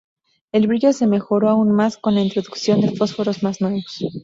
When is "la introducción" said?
2.15-2.81